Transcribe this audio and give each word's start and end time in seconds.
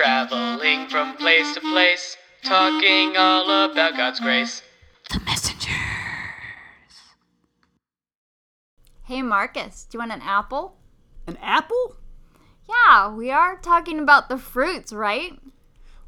traveling 0.00 0.88
from 0.88 1.14
place 1.18 1.52
to 1.52 1.60
place, 1.60 2.16
talking 2.42 3.18
all 3.18 3.70
about 3.70 3.98
God's 3.98 4.18
grace. 4.18 4.62
The 5.10 5.20
messengers. 5.26 5.74
Hey 9.02 9.20
Marcus, 9.20 9.84
do 9.84 9.96
you 9.96 9.98
want 9.98 10.12
an 10.12 10.22
apple? 10.22 10.78
An 11.26 11.36
apple? 11.42 11.96
Yeah, 12.66 13.12
we 13.12 13.30
are 13.30 13.58
talking 13.58 13.98
about 13.98 14.30
the 14.30 14.38
fruits, 14.38 14.90
right? 14.90 15.38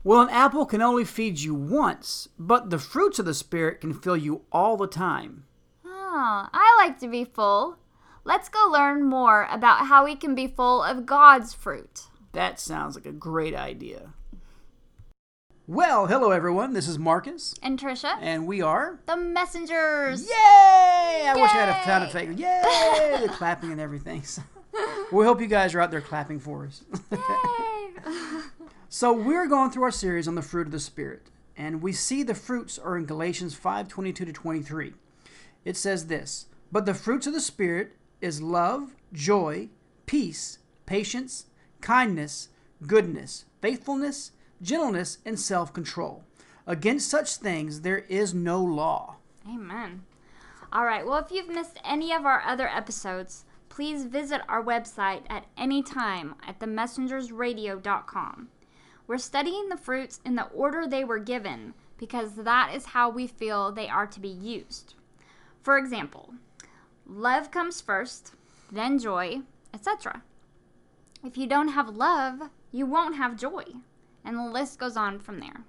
Well, 0.03 0.23
an 0.23 0.31
apple 0.31 0.65
can 0.65 0.81
only 0.81 1.05
feed 1.05 1.41
you 1.41 1.55
once, 1.55 2.29
but 2.39 2.71
the 2.71 2.79
fruits 2.79 3.19
of 3.19 3.27
the 3.27 3.35
Spirit 3.35 3.83
can 3.83 3.93
fill 3.93 4.17
you 4.17 4.47
all 4.51 4.79
the 4.79 4.87
time. 4.87 5.45
Oh, 5.85 6.49
I 6.51 6.75
like 6.79 6.99
to 7.01 7.09
be 7.09 7.25
full. 7.25 7.77
Let's 8.25 8.49
go 8.49 8.71
learn 8.73 9.03
more 9.03 9.47
about 9.51 9.89
how 9.89 10.07
we 10.07 10.17
can 10.17 10.35
be 10.35 10.47
full 10.47 10.83
of 10.83 11.05
God's 11.05 11.53
fruit. 11.53 12.05
That 12.33 12.59
sounds 12.59 12.95
like 12.95 13.07
a 13.07 13.13
great 13.13 13.55
idea. 13.55 14.15
Well, 15.67 16.07
hello 16.07 16.31
everyone. 16.31 16.73
This 16.73 16.89
is 16.89 16.99
Marcus, 16.99 17.55
And 17.63 17.79
Trisha, 17.79 18.17
and 18.21 18.47
we 18.47 18.61
are. 18.61 18.99
the 19.07 19.17
messengers. 19.17 20.27
Yay! 20.29 21.27
I 21.29 21.33
wish 21.37 21.51
I 21.51 21.55
had 21.55 21.69
a 21.69 21.85
sound 21.85 22.03
Yay! 22.05 22.09
effect. 22.09 22.39
Yay! 23.21 23.27
the 23.27 23.33
clapping 23.33 23.71
and 23.71 23.81
everything. 23.81 24.23
So, 24.25 24.43
we 25.13 25.25
hope 25.25 25.41
you 25.41 25.47
guys 25.47 25.75
are 25.75 25.81
out 25.81 25.91
there 25.91 26.01
clapping 26.01 26.41
for 26.41 26.67
us. 26.67 26.83
Yay. 27.11 27.19
So 28.89 29.11
we're 29.15 29.47
going 29.49 29.71
through 29.71 29.85
our 29.85 29.91
series 29.91 30.29
on 30.29 30.35
the 30.35 30.43
fruit 30.43 30.67
of 30.67 30.73
the 30.73 30.79
Spirit, 30.79 31.31
and 31.57 31.81
we 31.81 31.93
see 31.95 32.23
the 32.23 32.35
fruits 32.35 32.79
are 32.79 32.95
in 32.99 33.07
Galatians 33.07 33.55
5, 33.55 33.89
22 33.89 34.27
to 34.27 34.33
23. 34.35 34.93
It 35.65 35.79
says 35.79 36.09
this, 36.09 36.45
But 36.71 36.85
the 36.85 36.93
fruits 36.93 37.27
of 37.27 37.33
the 37.33 37.41
Spirit 37.41 37.97
is 38.21 38.43
love, 38.43 38.95
joy, 39.11 39.71
peace, 40.05 40.59
patience, 40.85 41.47
kindness, 41.83 42.49
goodness, 42.87 43.45
faithfulness, 43.61 44.33
gentleness, 44.63 45.19
and 45.27 45.39
self-control. 45.39 46.25
Against 46.67 47.11
such 47.11 47.37
things 47.37 47.81
there 47.81 47.99
is 48.09 48.33
no 48.33 48.63
law. 48.63 49.17
Amen. 49.47 50.05
All 50.73 50.85
right. 50.85 51.05
Well, 51.05 51.19
if 51.19 51.31
you've 51.31 51.49
missed 51.49 51.79
any 51.85 52.13
of 52.15 52.25
our 52.25 52.43
other 52.43 52.69
episodes, 52.69 53.45
please 53.69 54.05
visit 54.05 54.41
our 54.49 54.63
website 54.63 55.23
at 55.29 55.47
any 55.57 55.83
time 55.83 56.35
at 56.47 56.61
themessengersradio.com. 56.61 58.49
We're 59.07 59.19
studying 59.19 59.69
the 59.69 59.77
fruits 59.77 60.21
in 60.25 60.37
the 60.37 60.47
order 60.47 60.87
they 60.87 61.05
were 61.05 61.19
given 61.19 61.75
because 61.99 62.37
that 62.37 62.73
is 62.75 62.87
how 62.87 63.11
we 63.11 63.27
feel 63.27 63.71
they 63.71 63.89
are 63.89 64.07
to 64.07 64.21
be 64.21 64.29
used. 64.29 64.95
For 65.63 65.77
example, 65.77 66.35
love 67.07 67.51
comes 67.51 67.81
first, 67.81 68.33
then 68.71 68.99
joy, 68.99 69.41
etc. 69.75 70.23
If 71.25 71.39
you 71.39 71.47
don't 71.47 71.69
have 71.69 71.97
love, 71.97 72.51
you 72.73 72.85
won't 72.85 73.17
have 73.17 73.37
joy. 73.39 73.63
And 74.25 74.37
the 74.37 74.51
list 74.51 74.81
goes 74.81 74.97
on 74.97 75.21
from 75.21 75.39
there. 75.39 75.65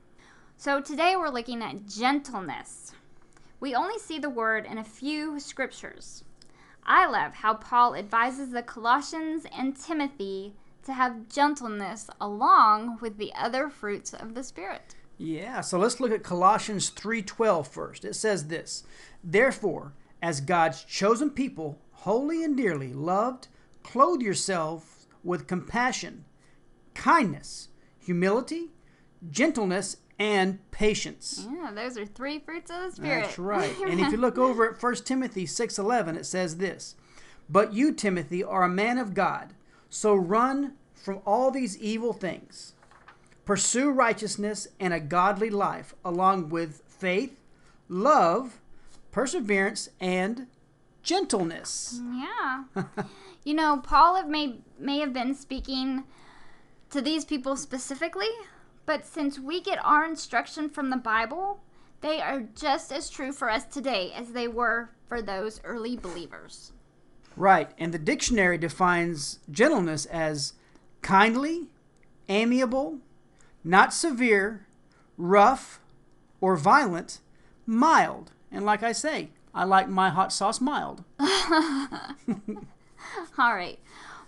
So 0.57 0.81
today 0.81 1.15
we're 1.15 1.29
looking 1.29 1.61
at 1.61 1.85
gentleness. 1.85 2.93
We 3.59 3.75
only 3.75 3.99
see 3.99 4.17
the 4.17 4.31
word 4.31 4.65
in 4.65 4.79
a 4.79 4.83
few 4.83 5.39
scriptures. 5.39 6.23
I 6.85 7.05
love 7.05 7.35
how 7.35 7.53
Paul 7.53 7.95
advises 7.95 8.49
the 8.49 8.63
Colossians 8.63 9.45
and 9.55 9.79
Timothy 9.79 10.55
to 10.85 10.93
have 10.93 11.29
gentleness 11.29 12.09
along 12.19 12.97
with 12.99 13.17
the 13.17 13.31
other 13.35 13.69
fruits 13.69 14.11
of 14.11 14.33
the 14.33 14.43
Spirit. 14.43 14.95
Yeah, 15.19 15.61
so 15.61 15.77
let's 15.77 15.99
look 15.99 16.11
at 16.11 16.23
Colossians 16.23 16.89
3:12 16.89 17.67
first. 17.67 18.03
It 18.03 18.15
says 18.15 18.47
this: 18.47 18.83
"Therefore, 19.23 19.93
as 20.19 20.41
God's 20.41 20.83
chosen 20.83 21.29
people, 21.29 21.79
holy 21.91 22.43
and 22.43 22.57
dearly 22.57 22.91
loved, 22.91 23.47
clothe 23.83 24.21
yourselves 24.21 25.02
with 25.23 25.47
compassion, 25.47 26.25
kindness, 26.93 27.69
humility, 27.99 28.71
gentleness, 29.29 29.97
and 30.19 30.59
patience." 30.71 31.47
Yeah, 31.51 31.71
those 31.71 31.97
are 31.97 32.05
three 32.05 32.39
fruits 32.39 32.69
of 32.71 32.81
the 32.83 32.91
Spirit. 32.95 33.23
That's 33.25 33.39
right. 33.39 33.75
and 33.87 33.99
if 33.99 34.11
you 34.11 34.17
look 34.25 34.37
over 34.37 34.69
at 34.69 34.81
1 34.81 34.95
Timothy 35.05 35.45
6:11, 35.45 36.15
it 36.17 36.25
says 36.25 36.57
this: 36.57 36.95
"But 37.49 37.73
you, 37.73 37.91
Timothy, 37.93 38.43
are 38.43 38.63
a 38.63 38.69
man 38.69 38.97
of 38.97 39.13
God, 39.13 39.53
so 39.89 40.15
run 40.15 40.73
from 40.93 41.19
all 41.25 41.51
these 41.51 41.77
evil 41.77 42.13
things. 42.13 42.73
Pursue 43.45 43.91
righteousness 43.91 44.69
and 44.79 44.93
a 44.93 44.99
godly 45.01 45.49
life, 45.49 45.93
along 46.05 46.47
with 46.49 46.81
faith, 46.87 47.37
love, 47.89 48.61
perseverance, 49.11 49.89
and 49.99 50.47
gentleness." 51.01 51.99
Yeah. 52.13 52.63
you 53.43 53.53
know, 53.53 53.77
Paul 53.77 54.15
have 54.15 54.27
may 54.27 54.59
may 54.79 54.99
have 54.99 55.13
been 55.13 55.35
speaking 55.35 56.03
to 56.89 57.01
these 57.01 57.25
people 57.25 57.55
specifically, 57.55 58.29
but 58.85 59.05
since 59.05 59.39
we 59.39 59.61
get 59.61 59.83
our 59.83 60.05
instruction 60.05 60.69
from 60.69 60.89
the 60.89 60.97
Bible, 60.97 61.61
they 62.01 62.21
are 62.21 62.41
just 62.55 62.91
as 62.91 63.09
true 63.09 63.31
for 63.31 63.49
us 63.49 63.65
today 63.65 64.11
as 64.15 64.31
they 64.31 64.47
were 64.47 64.89
for 65.07 65.21
those 65.21 65.61
early 65.63 65.95
believers. 65.95 66.71
Right, 67.35 67.71
and 67.79 67.93
the 67.93 67.99
dictionary 67.99 68.57
defines 68.57 69.39
gentleness 69.49 70.05
as 70.05 70.53
kindly, 71.01 71.69
amiable, 72.29 72.99
not 73.63 73.93
severe, 73.93 74.67
rough, 75.17 75.79
or 76.41 76.55
violent, 76.55 77.19
mild. 77.65 78.31
And 78.51 78.65
like 78.65 78.83
I 78.83 78.91
say, 78.91 79.29
I 79.53 79.63
like 79.63 79.89
my 79.89 80.09
hot 80.09 80.31
sauce 80.31 80.61
mild. 80.61 81.03
All 83.37 83.55
right. 83.55 83.79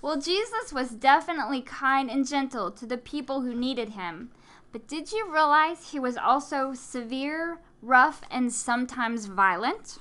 Well, 0.02 0.20
Jesus 0.20 0.72
was 0.72 0.92
definitely 0.92 1.62
kind 1.62 2.10
and 2.10 2.28
gentle 2.28 2.72
to 2.72 2.86
the 2.86 2.98
people 2.98 3.42
who 3.42 3.56
needed 3.56 3.90
him. 3.90 4.32
But 4.72 4.88
did 4.88 5.12
you 5.12 5.32
realize 5.32 5.92
he 5.92 6.00
was 6.00 6.18
also 6.18 6.74
severe, 6.74 7.60
rough, 7.82 8.22
and 8.30 8.52
sometimes 8.52 9.26
violent? 9.26 10.00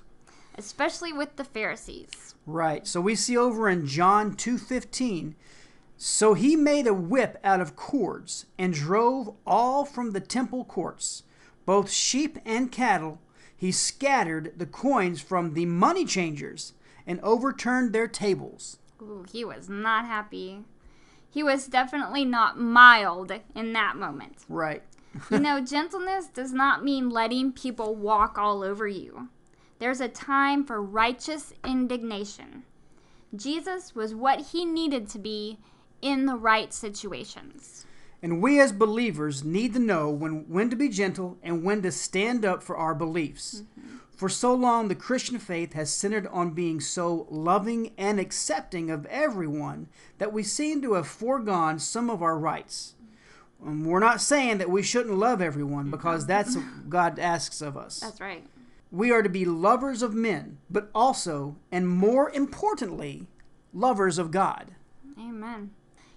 Especially 0.56 1.12
with 1.12 1.36
the 1.36 1.44
Pharisees. 1.44 2.34
Right. 2.46 2.86
So 2.86 3.00
we 3.00 3.14
see 3.14 3.36
over 3.36 3.68
in 3.68 3.86
John 3.86 4.34
2:15, 4.34 5.34
so 5.96 6.34
he 6.34 6.56
made 6.56 6.86
a 6.86 6.94
whip 6.94 7.38
out 7.42 7.60
of 7.60 7.76
cords 7.76 8.46
and 8.58 8.74
drove 8.74 9.34
all 9.46 9.84
from 9.84 10.10
the 10.10 10.20
temple 10.20 10.64
courts, 10.64 11.22
both 11.64 11.90
sheep 11.90 12.38
and 12.44 12.70
cattle. 12.70 13.20
He 13.56 13.72
scattered 13.72 14.52
the 14.58 14.66
coins 14.66 15.20
from 15.22 15.54
the 15.54 15.66
money 15.66 16.04
changers 16.04 16.74
and 17.06 17.20
overturned 17.20 17.92
their 17.92 18.08
tables. 18.08 18.78
Ooh, 19.02 19.24
he 19.30 19.44
was 19.44 19.68
not 19.68 20.06
happy. 20.06 20.60
He 21.28 21.42
was 21.42 21.66
definitely 21.66 22.24
not 22.24 22.58
mild 22.58 23.32
in 23.54 23.72
that 23.72 23.96
moment. 23.96 24.44
Right. 24.48 24.82
You 25.30 25.38
know, 25.38 25.60
gentleness 25.60 26.26
does 26.26 26.52
not 26.52 26.82
mean 26.82 27.08
letting 27.08 27.52
people 27.52 27.94
walk 27.94 28.36
all 28.36 28.64
over 28.64 28.88
you. 28.88 29.28
There's 29.78 30.00
a 30.00 30.08
time 30.08 30.64
for 30.64 30.82
righteous 30.82 31.52
indignation. 31.64 32.64
Jesus 33.36 33.94
was 33.94 34.12
what 34.12 34.46
he 34.46 34.64
needed 34.64 35.08
to 35.10 35.20
be 35.20 35.58
in 36.02 36.26
the 36.26 36.36
right 36.36 36.74
situations. 36.74 37.86
And 38.22 38.42
we 38.42 38.60
as 38.60 38.72
believers 38.72 39.44
need 39.44 39.74
to 39.74 39.78
know 39.78 40.08
when, 40.08 40.48
when 40.48 40.70
to 40.70 40.76
be 40.76 40.88
gentle 40.88 41.36
and 41.42 41.62
when 41.62 41.82
to 41.82 41.92
stand 41.92 42.44
up 42.44 42.62
for 42.62 42.76
our 42.76 42.94
beliefs. 42.94 43.62
Mm-hmm. 43.78 43.96
For 44.16 44.28
so 44.28 44.54
long, 44.54 44.88
the 44.88 44.94
Christian 44.94 45.38
faith 45.38 45.72
has 45.72 45.92
centered 45.92 46.28
on 46.28 46.50
being 46.50 46.80
so 46.80 47.26
loving 47.30 47.92
and 47.98 48.20
accepting 48.20 48.90
of 48.90 49.06
everyone 49.06 49.88
that 50.18 50.32
we 50.32 50.44
seem 50.44 50.80
to 50.82 50.94
have 50.94 51.08
foregone 51.08 51.80
some 51.80 52.08
of 52.08 52.22
our 52.22 52.38
rights. 52.38 52.94
Um, 53.64 53.84
we're 53.84 53.98
not 53.98 54.20
saying 54.20 54.58
that 54.58 54.70
we 54.70 54.82
shouldn't 54.82 55.18
love 55.18 55.42
everyone 55.42 55.90
because 55.90 56.26
that's 56.26 56.54
what 56.54 56.88
God 56.88 57.18
asks 57.18 57.60
of 57.60 57.76
us. 57.76 58.00
That's 58.00 58.20
right. 58.20 58.44
We 58.92 59.10
are 59.10 59.22
to 59.22 59.28
be 59.28 59.44
lovers 59.44 60.02
of 60.02 60.14
men, 60.14 60.58
but 60.70 60.90
also, 60.94 61.56
and 61.72 61.88
more 61.88 62.30
importantly, 62.30 63.26
lovers 63.72 64.18
of 64.18 64.30
God. 64.30 64.72
Amen. 65.18 65.70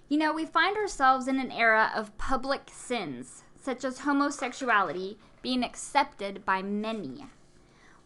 You 0.08 0.18
know, 0.18 0.32
we 0.32 0.46
find 0.46 0.76
ourselves 0.76 1.26
in 1.26 1.40
an 1.40 1.50
era 1.50 1.90
of 1.94 2.16
public 2.16 2.70
sins, 2.72 3.42
such 3.60 3.84
as 3.84 4.00
homosexuality, 4.00 5.18
being 5.42 5.64
accepted 5.64 6.44
by 6.44 6.62
many. 6.62 7.26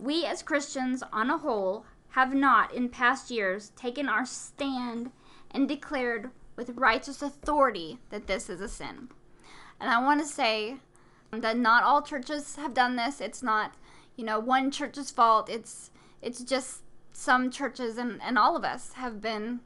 We 0.03 0.25
as 0.25 0.43
Christians, 0.43 1.05
on 1.13 1.31
a 1.31 1.39
whole, 1.39 1.87
have 2.11 2.35
not 2.35 2.75
in 2.75 2.89
past 2.89 3.31
years 3.31 3.71
taken 3.77 4.09
our 4.09 4.27
stand 4.27 5.13
and 5.53 5.69
declared 5.69 6.31
with 6.57 6.71
righteous 6.71 7.23
authority 7.23 8.01
that 8.11 8.27
this 8.27 8.51
is 8.51 8.61
a 8.61 8.69
sin. 8.69 9.11
And 9.81 9.89
I 9.89 10.03
want 10.03 10.21
to 10.21 10.27
say 10.27 10.79
that 11.31 11.57
not 11.57 11.85
all 11.85 12.03
churches 12.03 12.57
have 12.57 12.75
done 12.75 12.97
this. 12.97 13.21
It's 13.21 13.45
not, 13.45 13.75
you 14.17 14.25
know, 14.25 14.41
one 14.41 14.73
church's 14.73 15.13
fault. 15.13 15.49
It's 15.49 15.93
it's 16.21 16.43
just 16.43 16.83
some 17.13 17.49
churches 17.49 17.97
and, 17.97 18.21
and 18.23 18.37
all 18.37 18.57
of 18.57 18.65
us 18.65 18.95
have 18.95 19.21
been 19.21 19.61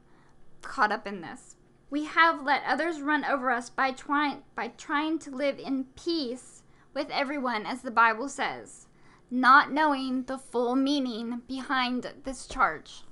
caught 0.61 0.91
up 0.91 1.07
in 1.07 1.21
this. 1.21 1.55
We 1.89 2.05
have 2.05 2.43
let 2.43 2.61
others 2.67 3.01
run 3.01 3.25
over 3.25 3.49
us 3.49 3.71
by 3.71 3.91
trying 3.91 4.43
by 4.55 4.67
trying 4.77 5.17
to 5.19 5.31
live 5.31 5.57
in 5.57 5.85
peace 5.95 6.61
with 6.93 7.09
everyone 7.09 7.65
as 7.65 7.81
the 7.81 7.89
Bible 7.89 8.29
says, 8.29 8.86
not 9.29 9.71
knowing 9.71 10.23
the 10.23 10.37
full 10.37 10.75
meaning 10.75 11.41
behind 11.47 12.13
this 12.23 12.47
charge. 12.47 13.03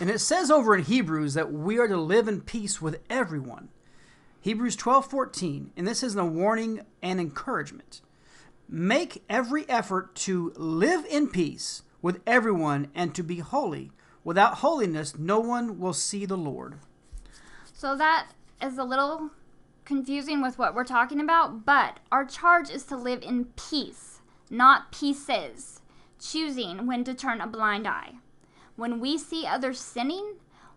And 0.00 0.10
it 0.10 0.20
says 0.20 0.50
over 0.50 0.76
in 0.76 0.84
Hebrews 0.84 1.34
that 1.34 1.52
we 1.52 1.78
are 1.78 1.88
to 1.88 1.96
live 1.96 2.28
in 2.28 2.40
peace 2.40 2.80
with 2.80 3.00
everyone. 3.10 3.68
Hebrews 4.40 4.76
12:14, 4.76 5.72
and 5.76 5.86
this 5.86 6.02
is 6.02 6.14
a 6.14 6.24
warning 6.24 6.82
and 7.02 7.20
encouragement. 7.20 8.00
Make 8.68 9.24
every 9.28 9.68
effort 9.68 10.14
to 10.16 10.52
live 10.56 11.04
in 11.06 11.28
peace 11.28 11.82
with 12.00 12.20
everyone 12.26 12.88
and 12.94 13.14
to 13.14 13.22
be 13.22 13.38
holy. 13.38 13.92
Without 14.22 14.58
holiness, 14.58 15.18
no 15.18 15.40
one 15.40 15.78
will 15.78 15.92
see 15.92 16.26
the 16.26 16.36
Lord. 16.36 16.78
So 17.72 17.96
that 17.96 18.28
is 18.62 18.78
a 18.78 18.84
little 18.84 19.30
confusing 19.84 20.42
with 20.42 20.58
what 20.58 20.74
we're 20.74 20.84
talking 20.84 21.20
about, 21.20 21.64
but 21.64 21.98
our 22.12 22.24
charge 22.24 22.70
is 22.70 22.84
to 22.84 22.96
live 22.96 23.22
in 23.22 23.46
peace, 23.56 24.17
not 24.50 24.92
pieces, 24.92 25.80
choosing 26.20 26.86
when 26.86 27.04
to 27.04 27.14
turn 27.14 27.40
a 27.40 27.46
blind 27.46 27.86
eye. 27.86 28.14
When 28.76 29.00
we 29.00 29.18
see 29.18 29.46
others 29.46 29.80
sinning, 29.80 30.34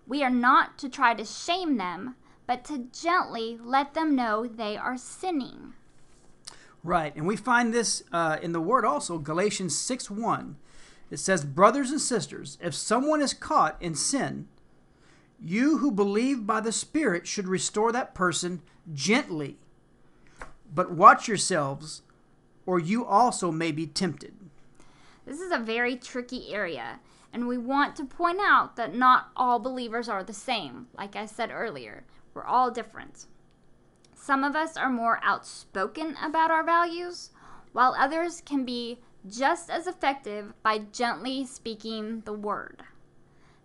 we 0.08 0.24
are 0.24 0.30
not 0.30 0.78
to 0.80 0.90
try 0.90 1.14
to 1.14 1.24
shame 1.24 1.78
them, 1.78 2.16
but 2.48 2.66
to 2.66 2.88
gently 2.92 3.58
let 3.64 3.94
them 3.94 4.16
know 4.16 4.46
they 4.46 4.76
are 4.76 4.98
sinning. 4.98 5.74
Right, 6.84 7.16
and 7.16 7.28
we 7.28 7.36
find 7.36 7.74
this 7.74 8.04
uh, 8.12 8.38
in 8.42 8.54
the 8.54 8.62
Word 8.62 8.86
also, 8.86 9.20
Galatians 9.20 9.78
6 9.78 10.10
1. 10.10 10.58
It 11.12 11.18
says, 11.18 11.46
Brothers 11.46 11.92
and 11.92 12.02
sisters, 12.02 12.58
if 12.62 12.74
someone 12.74 13.22
is 13.22 13.34
caught 13.34 13.78
in 13.80 13.94
sin, 13.94 14.48
you 15.40 15.80
who 15.80 15.92
believe 15.92 16.48
by 16.48 16.60
the 16.62 16.72
Spirit 16.72 17.28
should 17.28 17.48
restore 17.48 17.92
that 17.92 18.16
person 18.16 18.62
gently. 18.94 19.58
But 20.74 20.92
watch 20.92 21.28
yourselves, 21.28 22.02
or 22.72 22.80
you 22.80 23.06
also 23.06 23.52
may 23.52 23.70
be 23.70 23.86
tempted. 23.86 24.34
This 25.26 25.42
is 25.42 25.52
a 25.52 25.60
very 25.60 25.98
tricky 25.98 26.54
area, 26.54 27.02
and 27.34 27.46
we 27.46 27.58
want 27.58 27.98
to 27.98 28.06
point 28.06 28.40
out 28.42 28.78
that 28.78 28.96
not 28.96 29.30
all 29.36 29.60
believers 29.60 30.08
are 30.08 30.24
the 30.24 30.32
same. 30.32 30.88
Like 30.98 31.18
I 31.18 31.26
said 31.26 31.52
earlier, 31.52 32.06
we're 32.34 32.46
all 32.46 32.72
different. 32.72 33.26
Some 34.16 34.46
of 34.46 34.56
us 34.56 34.78
are 34.78 34.90
more 34.90 35.20
outspoken 35.22 36.16
about 36.24 36.50
our 36.50 36.64
values, 36.64 37.32
while 37.74 37.94
others 38.00 38.42
can 38.46 38.64
be 38.64 39.00
just 39.30 39.70
as 39.70 39.86
effective 39.86 40.54
by 40.64 40.78
gently 40.78 41.46
speaking 41.46 42.22
the 42.22 42.32
word. 42.32 42.84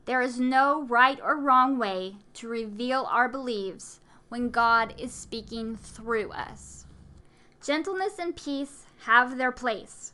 There 0.06 0.20
is 0.20 0.40
no 0.40 0.82
right 0.82 1.20
or 1.22 1.36
wrong 1.36 1.78
way 1.78 2.16
to 2.34 2.48
reveal 2.48 3.06
our 3.08 3.28
beliefs 3.28 4.00
when 4.30 4.50
God 4.50 4.96
is 4.98 5.12
speaking 5.12 5.76
through 5.76 6.32
us. 6.32 6.86
Gentleness 7.64 8.18
and 8.18 8.34
peace 8.34 8.85
have 9.04 9.36
their 9.36 9.52
place. 9.52 10.12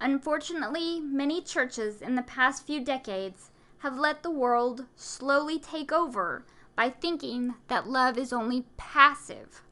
Unfortunately, 0.00 1.00
many 1.00 1.40
churches 1.40 2.02
in 2.02 2.16
the 2.16 2.22
past 2.22 2.66
few 2.66 2.84
decades 2.84 3.50
have 3.78 3.98
let 3.98 4.22
the 4.22 4.30
world 4.30 4.86
slowly 4.96 5.58
take 5.58 5.92
over 5.92 6.44
by 6.74 6.90
thinking 6.90 7.54
that 7.68 7.88
love 7.88 8.16
is 8.16 8.32
only 8.32 8.64
passive. 8.76 9.62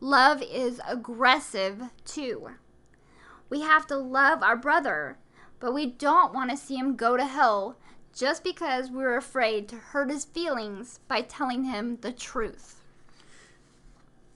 Love 0.00 0.42
is 0.42 0.80
aggressive 0.86 1.82
too. 2.04 2.50
We 3.48 3.62
have 3.62 3.86
to 3.88 3.96
love 3.96 4.42
our 4.42 4.56
brother, 4.56 5.18
but 5.60 5.72
we 5.72 5.86
don't 5.86 6.34
want 6.34 6.50
to 6.50 6.56
see 6.56 6.76
him 6.76 6.96
go 6.96 7.16
to 7.16 7.24
hell 7.24 7.76
just 8.14 8.42
because 8.42 8.90
we're 8.90 9.16
afraid 9.16 9.68
to 9.68 9.76
hurt 9.76 10.10
his 10.10 10.24
feelings 10.24 11.00
by 11.06 11.20
telling 11.20 11.64
him 11.64 11.98
the 12.00 12.12
truth. 12.12 12.80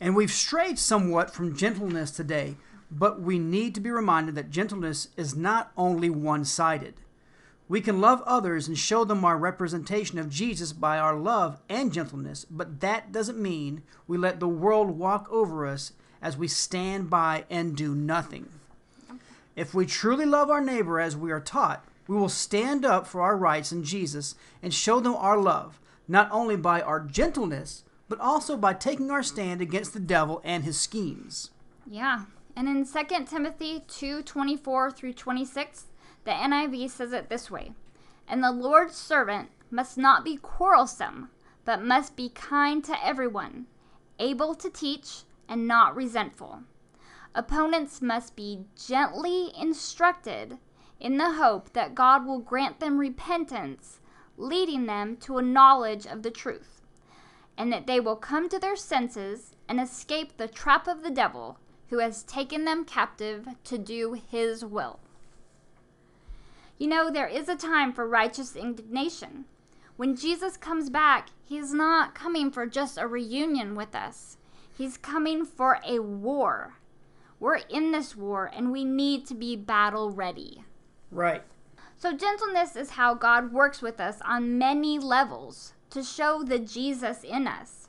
And 0.00 0.17
we've 0.17 0.31
strayed 0.31 0.78
somewhat 0.78 1.31
from 1.31 1.56
gentleness 1.56 2.11
today, 2.11 2.56
but 2.90 3.20
we 3.20 3.38
need 3.38 3.75
to 3.75 3.81
be 3.81 3.90
reminded 3.90 4.34
that 4.34 4.50
gentleness 4.50 5.08
is 5.16 5.37
not 5.37 5.72
only 5.76 6.10
one 6.10 6.44
sided. 6.44 6.94
We 7.69 7.81
can 7.81 8.00
love 8.00 8.20
others 8.26 8.66
and 8.66 8.76
show 8.76 9.04
them 9.04 9.25
our 9.25 9.38
representation 9.38 10.19
of 10.19 10.28
Jesus 10.28 10.72
by 10.72 10.98
our 10.98 11.16
love 11.16 11.60
and 11.69 11.92
gentleness, 11.92 12.44
but 12.50 12.81
that 12.81 13.12
doesn't 13.12 13.40
mean 13.40 13.82
we 14.08 14.19
let 14.19 14.40
the 14.40 14.48
world 14.48 14.98
walk 14.98 15.28
over 15.31 15.64
us 15.66 15.92
as 16.20 16.37
we 16.37 16.48
stand 16.48 17.08
by 17.08 17.44
and 17.48 17.76
do 17.76 17.94
nothing. 17.94 18.48
If 19.54 19.72
we 19.72 19.86
truly 19.86 20.26
love 20.26 20.50
our 20.50 20.60
neighbor 20.60 20.98
as 20.98 21.16
we 21.16 21.31
are 21.31 21.40
taught, 21.40 21.84
we 22.08 22.16
will 22.16 22.28
stand 22.28 22.84
up 22.84 23.06
for 23.06 23.20
our 23.22 23.36
rights 23.36 23.70
in 23.70 23.84
Jesus 23.84 24.34
and 24.62 24.75
show 24.75 24.98
them 24.98 25.14
our 25.14 25.38
love, 25.38 25.78
not 26.08 26.28
only 26.32 26.56
by 26.56 26.81
our 26.81 26.98
gentleness, 26.98 27.84
but 28.08 28.19
also 28.19 28.56
by 28.56 28.75
taking 28.75 29.12
our 29.12 29.22
stand 29.22 29.60
against 29.60 29.93
the 29.93 30.00
devil 30.00 30.40
and 30.44 30.64
his 30.64 30.81
schemes. 30.81 31.50
Yeah. 31.88 32.25
And 32.60 32.68
in 32.68 32.84
2 32.84 33.24
Timothy 33.24 33.84
2 33.88 34.20
24 34.20 34.90
through 34.90 35.14
26, 35.14 35.86
the 36.24 36.30
NIV 36.30 36.90
says 36.90 37.10
it 37.10 37.30
this 37.30 37.50
way 37.50 37.72
And 38.28 38.44
the 38.44 38.52
Lord's 38.52 38.96
servant 38.96 39.48
must 39.70 39.96
not 39.96 40.24
be 40.24 40.36
quarrelsome, 40.36 41.30
but 41.64 41.82
must 41.82 42.16
be 42.16 42.28
kind 42.28 42.84
to 42.84 43.02
everyone, 43.02 43.64
able 44.18 44.54
to 44.56 44.68
teach, 44.68 45.22
and 45.48 45.66
not 45.66 45.96
resentful. 45.96 46.64
Opponents 47.34 48.02
must 48.02 48.36
be 48.36 48.66
gently 48.76 49.52
instructed 49.58 50.58
in 51.00 51.16
the 51.16 51.32
hope 51.32 51.72
that 51.72 51.94
God 51.94 52.26
will 52.26 52.40
grant 52.40 52.78
them 52.78 52.98
repentance, 52.98 54.00
leading 54.36 54.84
them 54.84 55.16
to 55.22 55.38
a 55.38 55.42
knowledge 55.42 56.04
of 56.04 56.22
the 56.22 56.30
truth, 56.30 56.82
and 57.56 57.72
that 57.72 57.86
they 57.86 58.00
will 58.00 58.16
come 58.16 58.50
to 58.50 58.58
their 58.58 58.76
senses 58.76 59.56
and 59.66 59.80
escape 59.80 60.36
the 60.36 60.46
trap 60.46 60.86
of 60.86 61.02
the 61.02 61.10
devil 61.10 61.56
who 61.90 61.98
has 61.98 62.22
taken 62.22 62.64
them 62.64 62.84
captive 62.84 63.46
to 63.64 63.76
do 63.76 64.20
his 64.31 64.64
will. 64.64 65.00
You 66.78 66.87
know, 66.87 67.10
there 67.10 67.28
is 67.28 67.48
a 67.48 67.56
time 67.56 67.92
for 67.92 68.08
righteous 68.08 68.56
indignation. 68.56 69.44
When 69.96 70.16
Jesus 70.16 70.56
comes 70.56 70.88
back, 70.88 71.28
he's 71.44 71.75
not 71.75 72.14
coming 72.14 72.50
for 72.50 72.64
just 72.64 72.96
a 72.96 73.06
reunion 73.06 73.75
with 73.75 73.94
us, 73.94 74.38
he's 74.76 74.96
coming 74.96 75.44
for 75.44 75.78
a 75.87 75.98
war. 75.98 76.76
We're 77.38 77.56
in 77.69 77.90
this 77.90 78.16
war 78.16 78.50
and 78.54 78.70
we 78.70 78.84
need 78.84 79.26
to 79.26 79.34
be 79.34 79.56
battle 79.56 80.10
ready. 80.10 80.64
Right. 81.10 81.43
So, 81.96 82.16
gentleness 82.16 82.76
is 82.76 82.90
how 82.90 83.14
God 83.14 83.52
works 83.52 83.82
with 83.82 84.00
us 84.00 84.20
on 84.25 84.58
many 84.58 84.98
levels 84.98 85.75
to 85.90 86.02
show 86.02 86.43
the 86.43 86.58
Jesus 86.58 87.25
in 87.25 87.46
us. 87.46 87.80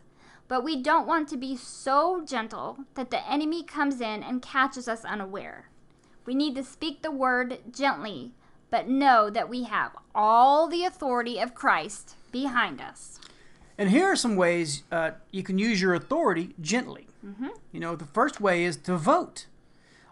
But 0.52 0.66
we 0.66 0.84
don't 0.84 1.08
want 1.08 1.30
to 1.30 1.38
be 1.38 1.56
so 1.56 2.26
gentle 2.26 2.80
that 2.96 3.10
the 3.10 3.26
enemy 3.26 3.64
comes 3.64 4.02
in 4.02 4.22
and 4.22 4.42
catches 4.42 4.90
us 4.90 5.06
unaware. 5.06 5.70
We 6.26 6.36
need 6.36 6.56
to 6.56 6.64
speak 6.66 7.02
the 7.02 7.10
word 7.10 7.60
gently 7.72 8.34
but 8.70 8.90
know 8.90 9.30
that 9.30 9.48
we 9.48 9.64
have 9.64 9.96
all 10.14 10.68
the 10.68 10.84
authority 10.84 11.40
of 11.40 11.56
Christ 11.56 12.18
behind 12.34 12.82
us. 12.82 13.18
And 13.78 13.92
here 13.92 14.08
are 14.08 14.18
some 14.18 14.36
ways 14.36 14.84
uh, 14.92 15.12
you 15.32 15.42
can 15.42 15.58
use 15.58 15.82
your 15.82 15.94
authority 15.94 16.54
gently. 16.60 17.08
Mm-hmm. 17.26 17.48
You 17.72 17.80
know, 17.80 17.96
the 17.96 18.04
first 18.04 18.42
way 18.42 18.66
is 18.66 18.76
to 18.76 18.98
vote. 18.98 19.46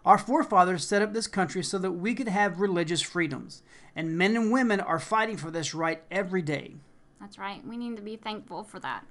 Our 0.06 0.18
forefathers 0.18 0.88
set 0.88 1.02
up 1.02 1.12
this 1.12 1.28
country 1.28 1.64
so 1.64 1.78
that 1.80 1.92
we 1.92 2.16
could 2.16 2.30
have 2.30 2.62
religious 2.62 3.02
freedoms, 3.02 3.62
and 3.94 4.18
men 4.18 4.38
and 4.38 4.54
women 4.54 4.80
are 4.80 5.00
fighting 5.00 5.36
for 5.36 5.52
this 5.52 5.74
right 5.74 6.02
every 6.10 6.42
day. 6.42 6.76
That's 7.20 7.38
right. 7.38 7.62
We 7.68 7.76
need 7.76 7.98
to 7.98 8.02
be 8.02 8.16
thankful 8.16 8.64
for 8.64 8.80
that. 8.80 9.04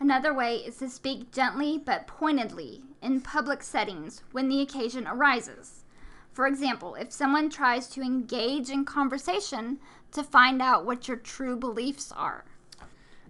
Another 0.00 0.32
way 0.32 0.56
is 0.56 0.78
to 0.78 0.88
speak 0.88 1.30
gently 1.30 1.78
but 1.78 2.06
pointedly 2.06 2.82
in 3.02 3.20
public 3.20 3.62
settings 3.62 4.22
when 4.32 4.48
the 4.48 4.60
occasion 4.60 5.06
arises. 5.06 5.84
For 6.32 6.46
example, 6.46 6.94
if 6.94 7.12
someone 7.12 7.50
tries 7.50 7.86
to 7.88 8.00
engage 8.02 8.70
in 8.70 8.84
conversation 8.84 9.78
to 10.12 10.24
find 10.24 10.62
out 10.62 10.86
what 10.86 11.06
your 11.06 11.18
true 11.18 11.54
beliefs 11.56 12.10
are, 12.12 12.44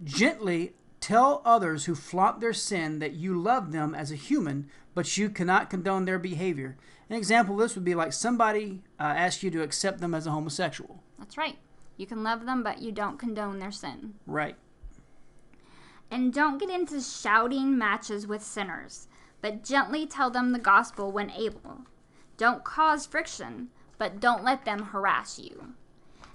Gently 0.03 0.73
tell 0.99 1.43
others 1.45 1.85
who 1.85 1.93
flaunt 1.93 2.39
their 2.39 2.53
sin 2.53 2.99
that 2.99 3.13
you 3.13 3.39
love 3.39 3.71
them 3.71 3.93
as 3.93 4.11
a 4.11 4.15
human, 4.15 4.67
but 4.95 5.15
you 5.17 5.29
cannot 5.29 5.69
condone 5.69 6.05
their 6.05 6.17
behavior. 6.17 6.75
An 7.09 7.15
example 7.15 7.55
of 7.55 7.61
this 7.61 7.75
would 7.75 7.85
be 7.85 7.93
like 7.93 8.13
somebody 8.13 8.81
uh, 8.99 9.03
asks 9.03 9.43
you 9.43 9.51
to 9.51 9.61
accept 9.61 9.99
them 9.99 10.15
as 10.15 10.25
a 10.25 10.31
homosexual. 10.31 11.03
that's 11.19 11.37
right. 11.37 11.57
You 11.97 12.07
can 12.07 12.23
love 12.23 12.45
them, 12.45 12.63
but 12.63 12.81
you 12.81 12.91
don't 12.91 13.19
condone 13.19 13.59
their 13.59 13.71
sin. 13.71 14.15
Right. 14.25 14.55
And 16.11 16.33
don't 16.33 16.57
get 16.57 16.69
into 16.69 17.01
shouting 17.01 17.77
matches 17.77 18.27
with 18.27 18.43
sinners, 18.43 19.07
but 19.41 19.63
gently 19.63 20.05
tell 20.05 20.29
them 20.29 20.51
the 20.51 20.59
gospel 20.59 21.11
when 21.11 21.31
able. 21.31 21.83
Don't 22.35 22.65
cause 22.65 23.05
friction, 23.05 23.69
but 23.97 24.19
don't 24.19 24.43
let 24.43 24.65
them 24.65 24.83
harass 24.83 25.39
you. 25.39 25.73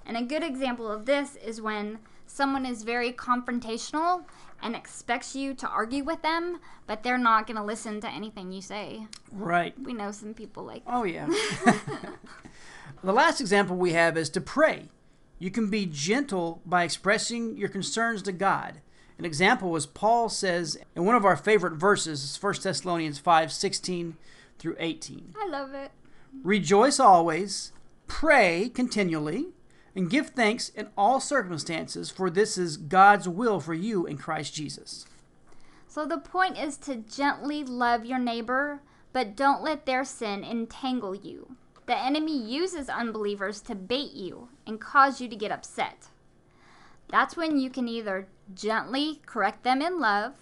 And 0.03 0.17
a 0.17 0.23
good 0.23 0.43
example 0.43 0.91
of 0.91 1.05
this 1.05 1.35
is 1.35 1.61
when 1.61 1.99
someone 2.25 2.65
is 2.65 2.83
very 2.83 3.11
confrontational 3.11 4.23
and 4.61 4.75
expects 4.75 5.35
you 5.35 5.53
to 5.53 5.67
argue 5.67 6.03
with 6.03 6.21
them, 6.23 6.59
but 6.87 7.03
they're 7.03 7.17
not 7.17 7.45
going 7.45 7.57
to 7.57 7.63
listen 7.63 8.01
to 8.01 8.09
anything 8.09 8.51
you 8.51 8.61
say. 8.61 9.05
Right. 9.31 9.79
We 9.79 9.93
know 9.93 10.11
some 10.11 10.33
people 10.33 10.63
like 10.63 10.81
Oh, 10.87 11.03
yeah. 11.03 11.27
the 13.03 13.13
last 13.13 13.39
example 13.39 13.75
we 13.75 13.93
have 13.93 14.17
is 14.17 14.29
to 14.31 14.41
pray. 14.41 14.89
You 15.37 15.51
can 15.51 15.69
be 15.69 15.85
gentle 15.85 16.61
by 16.65 16.83
expressing 16.83 17.57
your 17.57 17.69
concerns 17.69 18.23
to 18.23 18.31
God. 18.31 18.81
An 19.17 19.25
example 19.25 19.75
is 19.75 19.85
Paul 19.85 20.29
says 20.29 20.77
in 20.95 21.05
one 21.05 21.15
of 21.15 21.25
our 21.25 21.35
favorite 21.35 21.73
verses, 21.73 22.37
1 22.39 22.55
Thessalonians 22.61 23.17
5 23.17 23.51
16 23.51 24.15
through 24.59 24.75
18. 24.79 25.33
I 25.39 25.47
love 25.47 25.73
it. 25.73 25.91
Rejoice 26.43 26.99
always, 26.99 27.71
pray 28.07 28.69
continually, 28.73 29.47
and 29.95 30.09
give 30.09 30.29
thanks 30.29 30.69
in 30.69 30.89
all 30.95 31.19
circumstances, 31.19 32.11
for 32.11 32.29
this 32.29 32.57
is 32.57 32.77
God's 32.77 33.27
will 33.27 33.59
for 33.59 33.73
you 33.73 34.05
in 34.05 34.17
Christ 34.17 34.53
Jesus. 34.53 35.05
So 35.87 36.05
the 36.05 36.19
point 36.19 36.59
is 36.59 36.77
to 36.77 36.97
gently 36.97 37.63
love 37.63 38.05
your 38.05 38.19
neighbor, 38.19 38.81
but 39.13 39.35
don't 39.35 39.63
let 39.63 39.87
their 39.87 40.03
sin 40.03 40.43
entangle 40.43 41.15
you. 41.15 41.55
The 41.87 41.97
enemy 41.97 42.37
uses 42.37 42.89
unbelievers 42.89 43.61
to 43.61 43.73
bait 43.73 44.11
you 44.11 44.49
and 44.67 44.79
cause 44.79 45.19
you 45.19 45.27
to 45.29 45.35
get 45.35 45.51
upset. 45.51 46.09
That's 47.09 47.35
when 47.35 47.57
you 47.57 47.69
can 47.69 47.87
either 47.87 48.27
gently 48.53 49.21
correct 49.25 49.63
them 49.63 49.81
in 49.81 49.99
love 49.99 50.33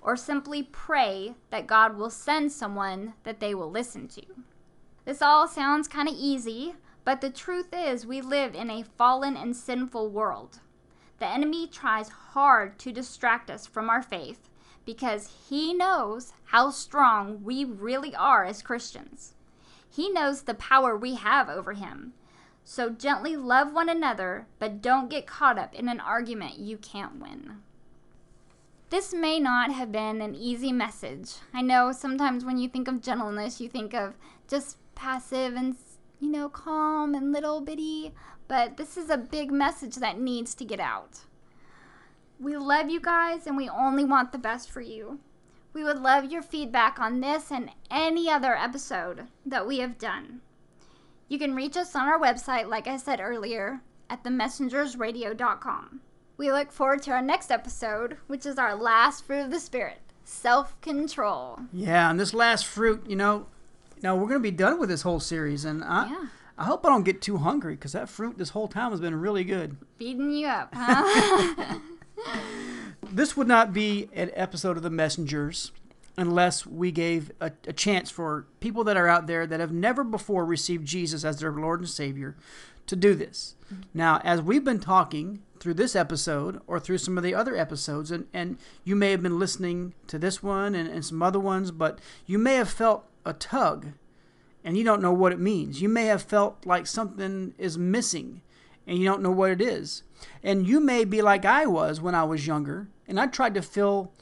or 0.00 0.16
simply 0.16 0.62
pray 0.62 1.34
that 1.50 1.66
God 1.66 1.96
will 1.96 2.10
send 2.10 2.52
someone 2.52 3.14
that 3.24 3.40
they 3.40 3.54
will 3.54 3.70
listen 3.70 4.08
to. 4.08 4.22
This 5.04 5.22
all 5.22 5.48
sounds 5.48 5.88
kind 5.88 6.08
of 6.08 6.14
easy, 6.14 6.74
but 7.04 7.20
the 7.20 7.30
truth 7.30 7.68
is 7.72 8.06
we 8.06 8.20
live 8.20 8.54
in 8.54 8.70
a 8.70 8.84
fallen 8.84 9.36
and 9.36 9.56
sinful 9.56 10.10
world. 10.10 10.60
The 11.18 11.26
enemy 11.26 11.68
tries 11.68 12.08
hard 12.08 12.78
to 12.80 12.92
distract 12.92 13.50
us 13.50 13.66
from 13.66 13.88
our 13.88 14.02
faith 14.02 14.48
because 14.84 15.46
he 15.48 15.72
knows 15.72 16.32
how 16.46 16.70
strong 16.70 17.42
we 17.44 17.64
really 17.64 18.14
are 18.14 18.44
as 18.44 18.62
Christians. 18.62 19.34
He 19.88 20.10
knows 20.10 20.42
the 20.42 20.54
power 20.54 20.96
we 20.96 21.14
have 21.14 21.48
over 21.48 21.74
him. 21.74 22.14
So 22.64 22.90
gently 22.90 23.36
love 23.36 23.72
one 23.72 23.88
another, 23.88 24.46
but 24.58 24.80
don't 24.80 25.10
get 25.10 25.26
caught 25.26 25.58
up 25.58 25.74
in 25.74 25.88
an 25.88 26.00
argument 26.00 26.58
you 26.58 26.76
can't 26.76 27.20
win. 27.20 27.58
This 28.90 29.12
may 29.14 29.40
not 29.40 29.72
have 29.72 29.90
been 29.90 30.20
an 30.20 30.34
easy 30.34 30.70
message. 30.70 31.36
I 31.52 31.62
know 31.62 31.92
sometimes 31.92 32.44
when 32.44 32.58
you 32.58 32.68
think 32.68 32.88
of 32.88 33.00
gentleness, 33.02 33.60
you 33.60 33.68
think 33.68 33.94
of 33.94 34.14
just 34.48 34.76
passive 34.94 35.54
and, 35.54 35.76
you 36.20 36.30
know, 36.30 36.48
calm 36.48 37.14
and 37.14 37.32
little 37.32 37.60
bitty, 37.62 38.12
but 38.48 38.76
this 38.76 38.96
is 38.96 39.08
a 39.08 39.16
big 39.16 39.50
message 39.50 39.96
that 39.96 40.20
needs 40.20 40.54
to 40.54 40.64
get 40.64 40.78
out. 40.78 41.20
We 42.38 42.56
love 42.56 42.90
you 42.90 43.00
guys 43.00 43.46
and 43.46 43.56
we 43.56 43.68
only 43.68 44.04
want 44.04 44.30
the 44.30 44.38
best 44.38 44.70
for 44.70 44.82
you. 44.82 45.20
We 45.72 45.84
would 45.84 45.98
love 45.98 46.30
your 46.30 46.42
feedback 46.42 46.98
on 46.98 47.20
this 47.20 47.50
and 47.50 47.70
any 47.90 48.28
other 48.28 48.54
episode 48.54 49.28
that 49.46 49.66
we 49.66 49.78
have 49.78 49.96
done. 49.96 50.42
You 51.32 51.38
can 51.38 51.54
reach 51.54 51.78
us 51.78 51.96
on 51.96 52.08
our 52.08 52.18
website, 52.18 52.68
like 52.68 52.86
I 52.86 52.98
said 52.98 53.18
earlier, 53.18 53.80
at 54.10 54.22
themessengersradio.com. 54.22 56.00
We 56.36 56.52
look 56.52 56.70
forward 56.70 57.00
to 57.04 57.10
our 57.12 57.22
next 57.22 57.50
episode, 57.50 58.18
which 58.26 58.44
is 58.44 58.58
our 58.58 58.74
last 58.74 59.24
fruit 59.24 59.46
of 59.46 59.50
the 59.50 59.58
Spirit 59.58 60.00
self 60.24 60.78
control. 60.82 61.58
Yeah, 61.72 62.10
and 62.10 62.20
this 62.20 62.34
last 62.34 62.66
fruit, 62.66 63.06
you 63.08 63.16
know, 63.16 63.46
now 64.02 64.14
we're 64.14 64.28
going 64.28 64.40
to 64.40 64.40
be 64.40 64.50
done 64.50 64.78
with 64.78 64.90
this 64.90 65.00
whole 65.00 65.20
series, 65.20 65.64
and 65.64 65.82
I, 65.82 66.10
Yeah. 66.10 66.24
I 66.58 66.64
hope 66.64 66.84
I 66.84 66.90
don't 66.90 67.02
get 67.02 67.22
too 67.22 67.38
hungry 67.38 67.76
because 67.76 67.92
that 67.92 68.10
fruit 68.10 68.36
this 68.36 68.50
whole 68.50 68.68
time 68.68 68.90
has 68.90 69.00
been 69.00 69.18
really 69.18 69.44
good. 69.44 69.78
Feeding 69.96 70.32
you 70.32 70.48
up, 70.48 70.68
huh? 70.76 71.78
This 73.10 73.36
would 73.38 73.48
not 73.48 73.72
be 73.72 74.08
an 74.14 74.30
episode 74.34 74.76
of 74.76 74.82
The 74.82 74.90
Messengers 74.90 75.72
unless 76.16 76.66
we 76.66 76.92
gave 76.92 77.30
a, 77.40 77.52
a 77.66 77.72
chance 77.72 78.10
for 78.10 78.46
people 78.60 78.84
that 78.84 78.96
are 78.96 79.08
out 79.08 79.26
there 79.26 79.46
that 79.46 79.60
have 79.60 79.72
never 79.72 80.04
before 80.04 80.44
received 80.44 80.86
Jesus 80.86 81.24
as 81.24 81.38
their 81.38 81.52
Lord 81.52 81.80
and 81.80 81.88
Savior 81.88 82.36
to 82.86 82.96
do 82.96 83.14
this. 83.14 83.54
Now, 83.94 84.20
as 84.24 84.42
we've 84.42 84.64
been 84.64 84.80
talking 84.80 85.42
through 85.58 85.74
this 85.74 85.96
episode 85.96 86.60
or 86.66 86.78
through 86.78 86.98
some 86.98 87.16
of 87.16 87.24
the 87.24 87.34
other 87.34 87.56
episodes, 87.56 88.10
and, 88.10 88.26
and 88.34 88.58
you 88.84 88.94
may 88.94 89.12
have 89.12 89.22
been 89.22 89.38
listening 89.38 89.94
to 90.08 90.18
this 90.18 90.42
one 90.42 90.74
and, 90.74 90.88
and 90.88 91.04
some 91.04 91.22
other 91.22 91.40
ones, 91.40 91.70
but 91.70 92.00
you 92.26 92.38
may 92.38 92.56
have 92.56 92.68
felt 92.68 93.06
a 93.24 93.32
tug 93.32 93.88
and 94.64 94.76
you 94.76 94.84
don't 94.84 95.02
know 95.02 95.12
what 95.12 95.32
it 95.32 95.40
means. 95.40 95.80
You 95.80 95.88
may 95.88 96.06
have 96.06 96.22
felt 96.22 96.66
like 96.66 96.86
something 96.86 97.54
is 97.56 97.78
missing 97.78 98.42
and 98.86 98.98
you 98.98 99.04
don't 99.04 99.22
know 99.22 99.30
what 99.30 99.50
it 99.50 99.60
is. 99.60 100.02
And 100.42 100.66
you 100.66 100.80
may 100.80 101.04
be 101.04 101.22
like 101.22 101.44
I 101.44 101.66
was 101.66 102.00
when 102.00 102.14
I 102.14 102.24
was 102.24 102.46
younger, 102.46 102.88
and 103.08 103.18
I 103.18 103.26
tried 103.26 103.54
to 103.54 103.62
fill 103.62 104.12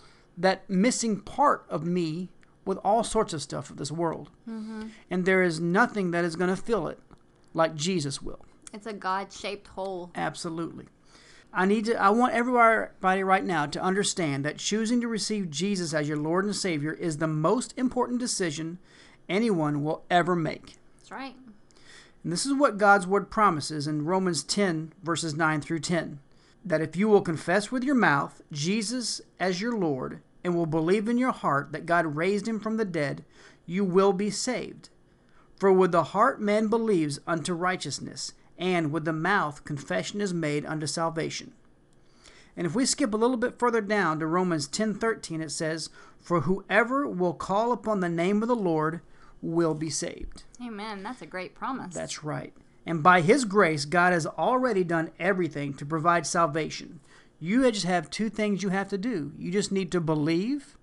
that 0.40 0.68
missing 0.68 1.20
part 1.20 1.66
of 1.68 1.85
me 1.85 2.30
with 2.64 2.78
all 2.85 3.04
sorts 3.04 3.32
of 3.32 3.42
stuff 3.42 3.70
of 3.70 3.76
this 3.76 3.92
world. 3.92 4.30
Mm-hmm. 4.49 4.88
And 5.11 5.25
there 5.25 5.42
is 5.42 5.61
nothing 5.61 6.11
that 6.11 6.25
is 6.25 6.37
going 6.37 6.50
to 6.50 6.56
fill 6.56 6.88
it 6.88 6.99
like 7.54 7.75
Jesus 7.75 8.23
will. 8.23 8.40
it's 8.73 8.87
a 8.87 8.92
God 8.92 9.32
shaped 9.32 9.68
hole. 9.68 10.11
Absolutely. 10.14 10.87
I 11.52 11.66
need 11.66 11.87
to 11.87 12.00
I 12.00 12.11
want 12.11 12.32
everybody 12.32 13.25
right 13.25 13.44
now 13.44 13.66
to 13.66 13.82
understand 13.82 14.44
that 14.44 14.59
choosing 14.59 15.00
to 15.00 15.09
receive 15.09 15.50
Jesus 15.50 15.92
as 15.92 16.09
your 16.09 16.16
Lord 16.16 16.44
and 16.44 16.54
Savior 16.54 16.92
is 16.92 17.16
the 17.16 17.26
most 17.26 17.75
important 17.76 18.20
decision 18.20 18.78
anyone 19.28 19.82
will 19.82 20.04
ever 20.09 20.37
make. 20.37 20.76
That's 20.99 21.11
right. 21.11 21.35
And 22.23 22.32
this 22.32 22.47
is 22.47 22.54
what 22.54 22.78
God's 22.78 23.06
word 23.06 23.30
promises 23.30 23.88
in 23.88 24.04
Romans 24.04 24.44
10, 24.44 24.92
verses 25.02 25.35
9 25.35 25.61
through 25.61 25.80
10 25.80 26.20
that 26.64 26.80
if 26.80 26.97
you 26.97 27.09
will 27.09 27.23
confess 27.23 27.73
with 27.73 27.82
your 27.85 27.94
mouth 27.94 28.42
Jesus 28.52 29.20
as 29.38 29.61
your 29.61 29.76
Lord 29.76 30.20
and 30.42 30.54
will 30.54 30.66
believe 30.66 31.09
in 31.09 31.18
your 31.18 31.32
heart 31.32 31.73
that 31.73 31.87
God 31.87 32.16
raised 32.16 32.49
him 32.49 32.61
from 32.61 32.76
the 32.76 32.85
dead, 32.85 33.25
you 33.66 33.85
will 33.85 34.12
be 34.12 34.30
saved. 34.30 34.88
For 35.56 35.73
with 35.73 35.92
the 35.92 36.04
heart 36.04 36.40
man 36.40 36.68
believes 36.68 37.20
unto 37.26 37.52
righteousness, 37.52 38.32
and 38.59 38.92
with 38.92 39.04
the 39.04 39.12
mouth 39.12 39.64
confession 39.64 40.20
is 40.20 40.32
made 40.32 40.64
unto 40.64 40.87
salvation. 40.87 41.52
And 42.56 42.66
if 42.66 42.75
we 42.75 42.85
skip 42.85 43.14
a 43.14 43.16
little 43.16 43.37
bit 43.37 43.59
further 43.59 43.80
down 43.80 44.18
to 44.18 44.26
Romans 44.26 44.66
10:13 44.66 45.40
it 45.40 45.50
says, 45.50 45.88
"For 46.20 46.42
whoever 46.42 47.06
will 47.06 47.35
call 47.35 47.73
upon 47.73 48.00
the 48.00 48.09
name 48.09 48.42
of 48.42 48.49
the 48.49 48.56
Lord 48.56 49.00
will 49.40 49.75
be 49.75 49.90
saved." 49.90 50.44
Amen. 50.61 51.02
That's 51.02 51.23
a 51.23 51.26
great 51.26 51.54
promise. 51.54 51.94
That's 51.94 52.25
right. 52.25 52.52
And 52.85 53.02
by 53.02 53.20
His 53.20 53.44
grace, 53.44 53.85
God 53.85 54.12
has 54.12 54.26
already 54.26 54.85
done 54.85 55.11
everything 55.18 55.75
to 55.75 55.87
provide 55.87 56.26
salvation. 56.26 57.00
You 57.40 57.70
just 57.73 57.87
have 57.87 58.11
two 58.11 58.28
things 58.28 58.62
you 58.62 58.68
have 58.68 58.88
to 58.88 58.99
do. 58.99 59.32
You 59.38 59.50
just 59.50 59.73
need 59.73 59.90
to 59.92 60.00
believe 60.00 60.76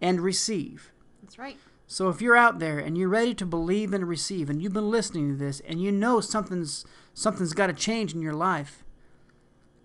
and 0.00 0.20
receive. 0.20 0.90
That's 1.22 1.38
right. 1.38 1.56
So 1.86 2.08
if 2.08 2.20
you're 2.20 2.36
out 2.36 2.58
there 2.58 2.78
and 2.78 2.98
you're 2.98 3.08
ready 3.08 3.34
to 3.34 3.46
believe 3.46 3.92
and 3.92 4.08
receive, 4.08 4.50
and 4.50 4.60
you've 4.60 4.72
been 4.72 4.90
listening 4.90 5.28
to 5.30 5.36
this, 5.36 5.60
and 5.60 5.80
you 5.80 5.92
know 5.92 6.20
something's 6.20 6.84
something's 7.14 7.52
got 7.52 7.68
to 7.68 7.72
change 7.72 8.14
in 8.14 8.20
your 8.20 8.34
life, 8.34 8.82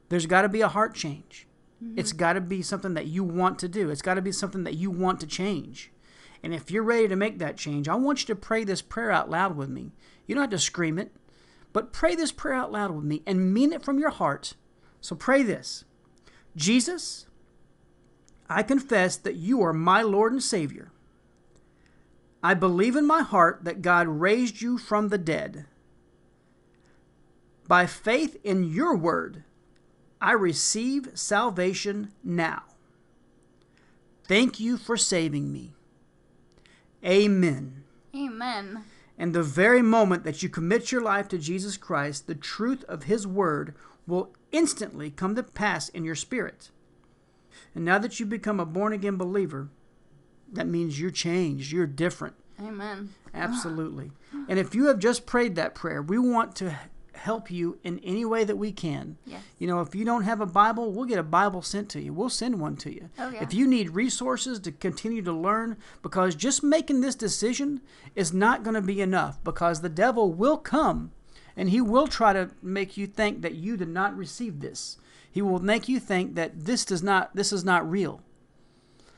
there's 0.09 0.25
got 0.25 0.41
to 0.41 0.49
be 0.49 0.61
a 0.61 0.69
heart 0.69 0.95
change. 0.95 1.47
Mm-hmm. 1.83 1.99
It's 1.99 2.13
got 2.13 2.33
to 2.33 2.41
be 2.41 2.61
something 2.61 2.95
that 2.95 3.07
you 3.07 3.23
want 3.23 3.59
to 3.59 3.67
do. 3.67 3.89
It's 3.89 4.01
got 4.01 4.15
to 4.15 4.21
be 4.21 4.31
something 4.31 4.63
that 4.63 4.75
you 4.75 4.89
want 4.89 5.19
to 5.19 5.27
change. 5.27 5.91
And 6.41 6.53
if 6.53 6.71
you're 6.71 6.83
ready 6.83 7.07
to 7.07 7.15
make 7.15 7.39
that 7.39 7.57
change, 7.57 7.87
I 7.87 7.95
want 7.95 8.21
you 8.21 8.33
to 8.33 8.39
pray 8.39 8.63
this 8.63 8.81
prayer 8.81 9.11
out 9.11 9.29
loud 9.29 9.55
with 9.55 9.69
me. 9.69 9.91
You 10.25 10.35
don't 10.35 10.43
have 10.43 10.51
to 10.51 10.59
scream 10.59 10.97
it, 10.97 11.11
but 11.73 11.91
pray 11.91 12.15
this 12.15 12.31
prayer 12.31 12.55
out 12.55 12.71
loud 12.71 12.91
with 12.91 13.03
me 13.03 13.21
and 13.25 13.53
mean 13.53 13.73
it 13.73 13.83
from 13.83 13.99
your 13.99 14.11
heart. 14.11 14.53
So 15.01 15.15
pray 15.15 15.43
this 15.43 15.83
Jesus, 16.57 17.27
I 18.49 18.63
confess 18.63 19.15
that 19.15 19.35
you 19.35 19.61
are 19.61 19.73
my 19.73 20.01
Lord 20.01 20.33
and 20.33 20.43
Savior. 20.43 20.91
I 22.43 22.55
believe 22.55 22.95
in 22.95 23.05
my 23.05 23.21
heart 23.21 23.63
that 23.63 23.81
God 23.81 24.07
raised 24.07 24.61
you 24.61 24.77
from 24.77 25.09
the 25.09 25.17
dead. 25.17 25.65
By 27.67 27.85
faith 27.85 28.37
in 28.43 28.63
your 28.63 28.95
word, 28.95 29.43
I 30.19 30.31
receive 30.31 31.11
salvation 31.13 32.11
now. 32.23 32.63
Thank 34.27 34.59
you 34.59 34.77
for 34.77 34.97
saving 34.97 35.51
me. 35.51 35.73
Amen. 37.05 37.83
Amen. 38.15 38.83
And 39.17 39.33
the 39.33 39.43
very 39.43 39.81
moment 39.81 40.23
that 40.23 40.41
you 40.41 40.49
commit 40.49 40.91
your 40.91 41.01
life 41.01 41.27
to 41.29 41.37
Jesus 41.37 41.77
Christ, 41.77 42.27
the 42.27 42.35
truth 42.35 42.83
of 42.85 43.03
His 43.03 43.27
Word 43.27 43.75
will 44.05 44.31
instantly 44.51 45.09
come 45.11 45.35
to 45.35 45.43
pass 45.43 45.89
in 45.89 46.03
your 46.03 46.15
spirit. 46.15 46.71
And 47.75 47.85
now 47.85 47.97
that 47.99 48.19
you've 48.19 48.29
become 48.29 48.59
a 48.59 48.65
born 48.65 48.93
again 48.93 49.17
believer, 49.17 49.69
that 50.51 50.67
means 50.67 50.99
you're 50.99 51.11
changed, 51.11 51.71
you're 51.71 51.87
different. 51.87 52.35
Amen. 52.59 53.13
Absolutely. 53.33 54.11
And 54.47 54.57
if 54.57 54.73
you 54.73 54.87
have 54.87 54.99
just 54.99 55.25
prayed 55.25 55.55
that 55.55 55.75
prayer, 55.75 56.01
we 56.01 56.17
want 56.17 56.55
to 56.57 56.75
help 57.13 57.51
you 57.51 57.79
in 57.83 57.99
any 57.99 58.23
way 58.23 58.43
that 58.43 58.57
we 58.57 58.71
can. 58.71 59.17
Yes. 59.25 59.41
You 59.57 59.67
know, 59.67 59.81
if 59.81 59.95
you 59.95 60.05
don't 60.05 60.23
have 60.23 60.39
a 60.39 60.45
Bible, 60.45 60.91
we'll 60.91 61.05
get 61.05 61.19
a 61.19 61.23
Bible 61.23 61.61
sent 61.61 61.89
to 61.89 62.01
you. 62.01 62.13
We'll 62.13 62.29
send 62.29 62.59
one 62.59 62.77
to 62.77 62.93
you. 62.93 63.09
Oh, 63.19 63.29
yeah. 63.29 63.43
If 63.43 63.53
you 63.53 63.67
need 63.67 63.91
resources 63.91 64.59
to 64.61 64.71
continue 64.71 65.21
to 65.23 65.33
learn, 65.33 65.77
because 66.01 66.35
just 66.35 66.63
making 66.63 67.01
this 67.01 67.15
decision 67.15 67.81
is 68.15 68.33
not 68.33 68.63
going 68.63 68.75
to 68.75 68.81
be 68.81 69.01
enough, 69.01 69.43
because 69.43 69.81
the 69.81 69.89
devil 69.89 70.31
will 70.31 70.57
come 70.57 71.11
and 71.57 71.71
he 71.71 71.81
will 71.81 72.07
try 72.07 72.31
to 72.31 72.51
make 72.61 72.95
you 72.95 73.07
think 73.07 73.41
that 73.41 73.55
you 73.55 73.75
did 73.75 73.89
not 73.89 74.15
receive 74.15 74.61
this. 74.61 74.97
He 75.29 75.41
will 75.41 75.59
make 75.59 75.89
you 75.89 75.99
think 75.99 76.35
that 76.35 76.65
this 76.65 76.85
does 76.85 77.03
not 77.03 77.35
this 77.35 77.51
is 77.51 77.65
not 77.65 77.89
real. 77.89 78.21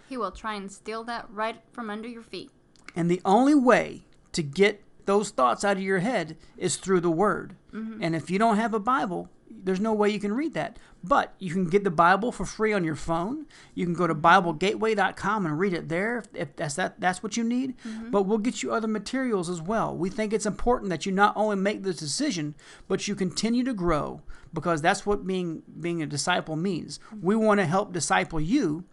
He 0.07 0.17
will 0.17 0.31
try 0.31 0.55
and 0.55 0.71
steal 0.71 1.03
that 1.03 1.27
right 1.29 1.61
from 1.71 1.89
under 1.89 2.07
your 2.07 2.23
feet. 2.23 2.49
And 2.95 3.11
the 3.11 3.21
only 3.23 3.53
way 3.53 4.05
to 4.31 4.41
get 4.41 4.83
those 5.05 5.29
thoughts 5.29 5.63
out 5.63 5.77
of 5.77 5.83
your 5.83 5.99
head 5.99 6.37
is 6.57 6.77
through 6.77 7.01
the 7.01 7.11
Word. 7.11 7.55
Mm-hmm. 7.73 8.01
And 8.03 8.15
if 8.15 8.31
you 8.31 8.39
don't 8.39 8.55
have 8.55 8.73
a 8.73 8.79
Bible, 8.79 9.29
there's 9.49 9.79
no 9.79 9.93
way 9.93 10.09
you 10.09 10.19
can 10.19 10.33
read 10.33 10.53
that. 10.53 10.77
But 11.03 11.33
you 11.39 11.53
can 11.53 11.65
get 11.65 11.83
the 11.83 11.91
Bible 11.91 12.31
for 12.31 12.45
free 12.45 12.73
on 12.73 12.83
your 12.83 12.95
phone. 12.95 13.45
You 13.73 13.85
can 13.85 13.93
go 13.93 14.07
to 14.07 14.15
BibleGateway.com 14.15 15.45
and 15.45 15.59
read 15.59 15.73
it 15.73 15.87
there 15.89 16.23
if 16.33 16.55
that's 16.55 16.75
that 16.75 16.99
that's 16.99 17.23
what 17.23 17.37
you 17.37 17.43
need. 17.43 17.77
Mm-hmm. 17.79 18.11
But 18.11 18.23
we'll 18.23 18.37
get 18.37 18.61
you 18.61 18.73
other 18.73 18.87
materials 18.87 19.49
as 19.49 19.61
well. 19.61 19.95
We 19.95 20.09
think 20.09 20.33
it's 20.33 20.45
important 20.45 20.89
that 20.89 21.05
you 21.05 21.11
not 21.11 21.35
only 21.37 21.55
make 21.55 21.83
this 21.83 21.97
decision, 21.97 22.55
but 22.87 23.07
you 23.07 23.15
continue 23.15 23.63
to 23.63 23.73
grow 23.73 24.21
because 24.53 24.81
that's 24.81 25.05
what 25.05 25.25
being 25.25 25.63
being 25.79 26.01
a 26.01 26.05
disciple 26.05 26.55
means. 26.55 26.99
Mm-hmm. 26.99 27.25
We 27.25 27.35
want 27.35 27.59
to 27.59 27.65
help 27.65 27.93
disciple 27.93 28.41
you 28.41 28.83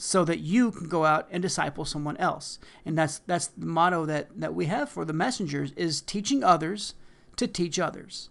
so 0.00 0.24
that 0.24 0.38
you 0.38 0.70
can 0.70 0.88
go 0.88 1.04
out 1.04 1.26
and 1.30 1.42
disciple 1.42 1.84
someone 1.84 2.16
else. 2.18 2.58
And 2.86 2.96
that's 2.96 3.18
that's 3.26 3.48
the 3.48 3.66
motto 3.66 4.06
that, 4.06 4.28
that 4.38 4.54
we 4.54 4.66
have 4.66 4.88
for 4.88 5.04
the 5.04 5.12
messengers 5.12 5.72
is 5.72 6.00
teaching 6.00 6.44
others 6.44 6.94
to 7.36 7.46
teach 7.46 7.78
others. 7.78 8.30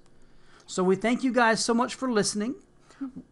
So 0.67 0.83
we 0.83 0.97
thank 0.97 1.24
you 1.24 1.31
guys 1.31 1.63
so 1.63 1.74
much 1.74 1.95
for 1.95 2.12
listening. 2.12 2.55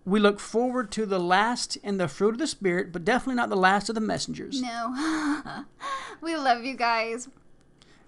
We 0.05 0.19
look 0.19 0.39
forward 0.39 0.91
to 0.91 1.05
the 1.05 1.19
last 1.19 1.77
and 1.83 1.99
the 1.99 2.07
fruit 2.07 2.35
of 2.35 2.37
the 2.37 2.47
Spirit, 2.47 2.91
but 2.93 3.03
definitely 3.03 3.35
not 3.35 3.49
the 3.49 3.57
last 3.57 3.89
of 3.89 3.95
the 3.95 4.01
messengers. 4.01 4.61
No. 4.61 5.65
we 6.21 6.35
love 6.37 6.63
you 6.63 6.75
guys. 6.75 7.27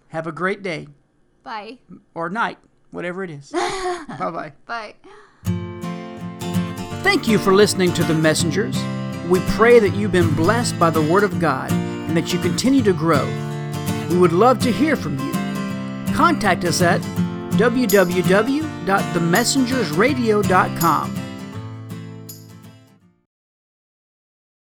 Have 0.09 0.27
a 0.27 0.31
great 0.31 0.63
day 0.63 0.87
Bye. 1.43 1.79
or 2.13 2.29
night, 2.29 2.57
whatever 2.91 3.23
it 3.23 3.29
is. 3.29 3.51
bye 3.51 4.03
bye. 4.17 4.53
Bye. 4.65 4.95
Thank 7.03 7.27
you 7.27 7.37
for 7.37 7.53
listening 7.53 7.93
to 7.95 8.03
The 8.03 8.13
Messengers. 8.13 8.77
We 9.27 9.39
pray 9.55 9.79
that 9.79 9.93
you've 9.93 10.11
been 10.11 10.33
blessed 10.35 10.79
by 10.79 10.89
the 10.89 11.01
Word 11.01 11.23
of 11.23 11.39
God 11.39 11.71
and 11.71 12.15
that 12.15 12.31
you 12.31 12.39
continue 12.39 12.83
to 12.83 12.93
grow. 12.93 13.25
We 14.09 14.17
would 14.17 14.31
love 14.31 14.59
to 14.59 14.71
hear 14.71 14.95
from 14.95 15.19
you. 15.19 15.33
Contact 16.13 16.63
us 16.63 16.81
at 16.81 17.01
www.themessengersradio.com 18.87 21.26